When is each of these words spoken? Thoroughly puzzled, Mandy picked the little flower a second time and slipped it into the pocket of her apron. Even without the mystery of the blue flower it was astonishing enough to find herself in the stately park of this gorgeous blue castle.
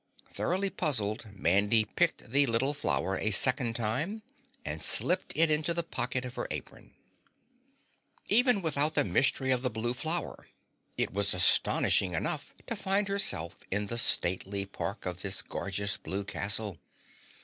Thoroughly 0.33 0.71
puzzled, 0.71 1.25
Mandy 1.31 1.85
picked 1.85 2.31
the 2.31 2.47
little 2.47 2.73
flower 2.73 3.19
a 3.19 3.29
second 3.29 3.75
time 3.75 4.23
and 4.65 4.81
slipped 4.81 5.31
it 5.35 5.51
into 5.51 5.75
the 5.75 5.83
pocket 5.83 6.25
of 6.25 6.33
her 6.33 6.47
apron. 6.49 6.95
Even 8.27 8.63
without 8.63 8.95
the 8.95 9.03
mystery 9.03 9.51
of 9.51 9.61
the 9.61 9.69
blue 9.69 9.93
flower 9.93 10.47
it 10.97 11.13
was 11.13 11.35
astonishing 11.35 12.15
enough 12.15 12.55
to 12.65 12.75
find 12.75 13.09
herself 13.09 13.59
in 13.69 13.85
the 13.85 13.97
stately 13.99 14.65
park 14.65 15.05
of 15.05 15.21
this 15.21 15.43
gorgeous 15.43 15.97
blue 15.97 16.23
castle. 16.23 16.79